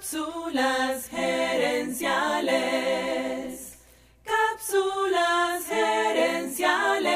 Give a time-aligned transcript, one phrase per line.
[0.00, 2.08] Cápsulas gerenciales.
[4.24, 7.10] Cápsulas gerenciales.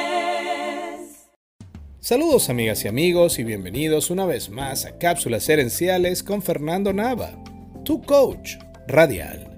[1.99, 7.42] Saludos amigas y amigos y bienvenidos una vez más a Cápsulas gerenciales con Fernando Nava,
[7.86, 8.57] tu coach
[8.87, 9.48] radial.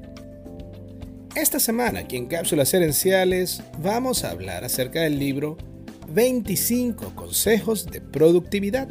[1.35, 5.57] Esta semana aquí en Cápsulas gerenciales vamos a hablar acerca del libro
[6.11, 8.89] 25 consejos de productividad,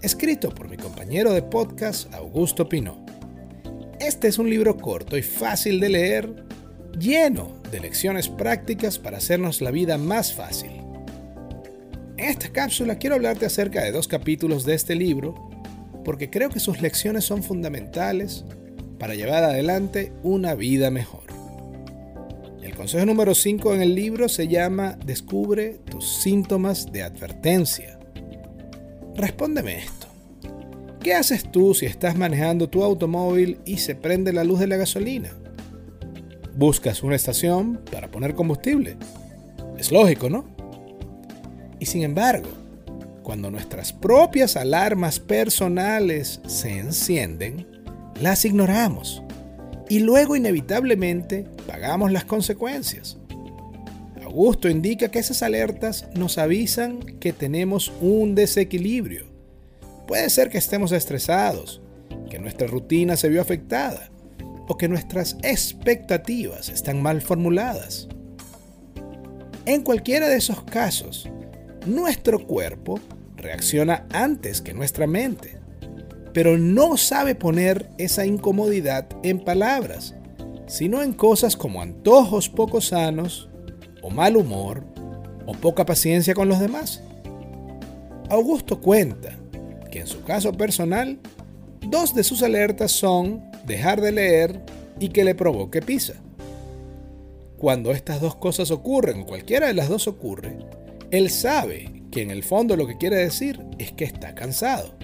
[0.00, 3.04] escrito por mi compañero de podcast Augusto Pino.
[4.00, 6.34] Este es un libro corto y fácil de leer,
[6.98, 10.70] lleno de lecciones prácticas para hacernos la vida más fácil.
[12.16, 15.34] En esta cápsula quiero hablarte acerca de dos capítulos de este libro,
[16.02, 18.46] porque creo que sus lecciones son fundamentales
[18.98, 21.24] para llevar adelante una vida mejor.
[22.62, 27.98] El consejo número 5 en el libro se llama Descubre tus síntomas de advertencia.
[29.14, 30.09] Respóndeme esto.
[31.02, 34.76] ¿Qué haces tú si estás manejando tu automóvil y se prende la luz de la
[34.76, 35.30] gasolina?
[36.54, 38.98] Buscas una estación para poner combustible.
[39.78, 40.44] Es lógico, ¿no?
[41.78, 42.50] Y sin embargo,
[43.22, 47.66] cuando nuestras propias alarmas personales se encienden,
[48.20, 49.22] las ignoramos
[49.88, 53.16] y luego inevitablemente pagamos las consecuencias.
[54.22, 59.29] Augusto indica que esas alertas nos avisan que tenemos un desequilibrio
[60.10, 61.80] Puede ser que estemos estresados,
[62.28, 64.10] que nuestra rutina se vio afectada
[64.66, 68.08] o que nuestras expectativas están mal formuladas.
[69.66, 71.30] En cualquiera de esos casos,
[71.86, 72.98] nuestro cuerpo
[73.36, 75.58] reacciona antes que nuestra mente,
[76.34, 80.16] pero no sabe poner esa incomodidad en palabras,
[80.66, 83.48] sino en cosas como antojos poco sanos,
[84.02, 84.82] o mal humor,
[85.46, 87.00] o poca paciencia con los demás.
[88.28, 89.39] Augusto cuenta
[89.90, 91.18] que en su caso personal,
[91.80, 94.60] dos de sus alertas son dejar de leer
[94.98, 96.14] y que le provoque pisa.
[97.58, 100.58] Cuando estas dos cosas ocurren, o cualquiera de las dos ocurre,
[101.10, 104.94] él sabe que en el fondo lo que quiere decir es que está cansado.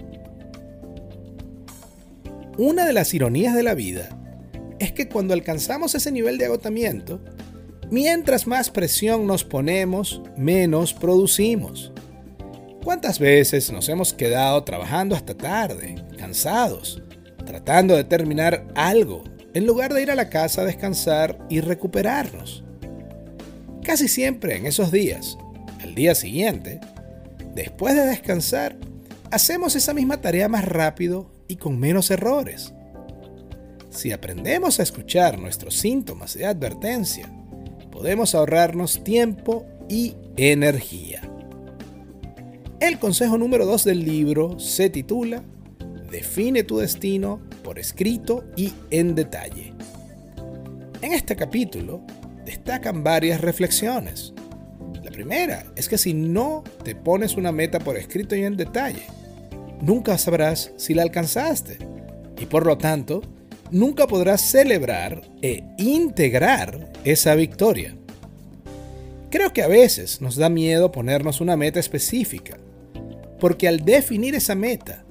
[2.58, 4.08] Una de las ironías de la vida
[4.78, 7.20] es que cuando alcanzamos ese nivel de agotamiento,
[7.90, 11.92] mientras más presión nos ponemos, menos producimos.
[12.86, 17.02] ¿Cuántas veces nos hemos quedado trabajando hasta tarde, cansados,
[17.44, 19.24] tratando de terminar algo,
[19.54, 22.62] en lugar de ir a la casa a descansar y recuperarnos?
[23.82, 25.36] Casi siempre en esos días,
[25.80, 26.78] al día siguiente,
[27.56, 28.76] después de descansar,
[29.32, 32.72] hacemos esa misma tarea más rápido y con menos errores.
[33.90, 37.28] Si aprendemos a escuchar nuestros síntomas de advertencia,
[37.90, 41.25] podemos ahorrarnos tiempo y energía.
[42.78, 45.42] El consejo número 2 del libro se titula
[46.10, 49.72] Define tu destino por escrito y en detalle.
[51.00, 52.02] En este capítulo
[52.44, 54.34] destacan varias reflexiones.
[55.02, 59.04] La primera es que si no te pones una meta por escrito y en detalle,
[59.80, 61.78] nunca sabrás si la alcanzaste
[62.38, 63.22] y por lo tanto
[63.70, 67.96] nunca podrás celebrar e integrar esa victoria.
[69.30, 72.58] Creo que a veces nos da miedo ponernos una meta específica
[73.40, 75.04] porque al definir esa meta,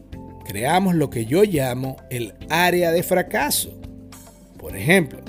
[0.45, 3.79] creamos lo que yo llamo el área de fracaso.
[4.57, 5.19] Por ejemplo,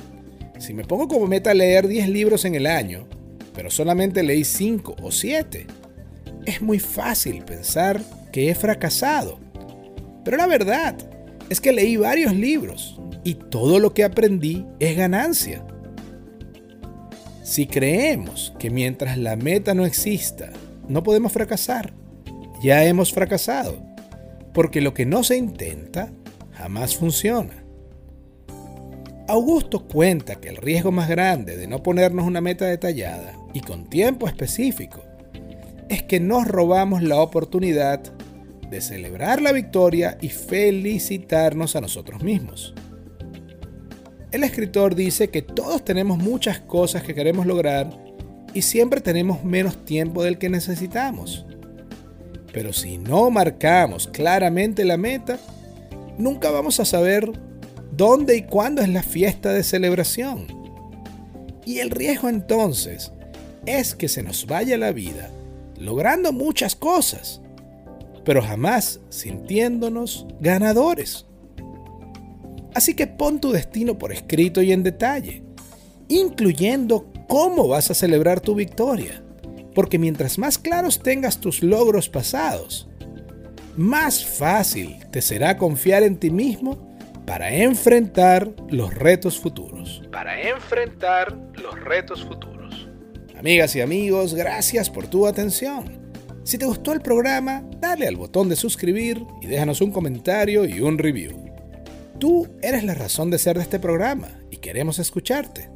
[0.58, 3.06] si me pongo como meta leer 10 libros en el año,
[3.54, 5.66] pero solamente leí 5 o 7,
[6.46, 8.00] es muy fácil pensar
[8.32, 9.38] que he fracasado.
[10.24, 10.96] Pero la verdad
[11.48, 15.64] es que leí varios libros y todo lo que aprendí es ganancia.
[17.42, 20.50] Si creemos que mientras la meta no exista,
[20.88, 21.92] no podemos fracasar,
[22.62, 23.78] ya hemos fracasado,
[24.52, 26.10] porque lo que no se intenta
[26.52, 27.64] jamás funciona.
[29.28, 33.90] Augusto cuenta que el riesgo más grande de no ponernos una meta detallada y con
[33.90, 35.02] tiempo específico
[35.88, 38.00] es que nos robamos la oportunidad
[38.70, 42.74] de celebrar la victoria y felicitarnos a nosotros mismos.
[44.32, 47.90] El escritor dice que todos tenemos muchas cosas que queremos lograr
[48.54, 51.46] y siempre tenemos menos tiempo del que necesitamos.
[52.56, 55.38] Pero si no marcamos claramente la meta,
[56.16, 57.30] nunca vamos a saber
[57.92, 60.46] dónde y cuándo es la fiesta de celebración.
[61.66, 63.12] Y el riesgo entonces
[63.66, 65.28] es que se nos vaya la vida
[65.78, 67.42] logrando muchas cosas,
[68.24, 71.26] pero jamás sintiéndonos ganadores.
[72.72, 75.42] Así que pon tu destino por escrito y en detalle,
[76.08, 79.25] incluyendo cómo vas a celebrar tu victoria
[79.76, 82.88] porque mientras más claros tengas tus logros pasados,
[83.76, 86.96] más fácil te será confiar en ti mismo
[87.26, 90.02] para enfrentar los retos futuros.
[90.10, 92.88] Para enfrentar los retos futuros.
[93.38, 96.10] Amigas y amigos, gracias por tu atención.
[96.42, 100.80] Si te gustó el programa, dale al botón de suscribir y déjanos un comentario y
[100.80, 101.52] un review.
[102.18, 105.75] Tú eres la razón de ser de este programa y queremos escucharte.